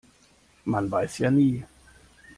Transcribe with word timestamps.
Man 0.65 0.89
weiß 0.89 1.19
ja 1.19 1.29
nie. 1.29 1.63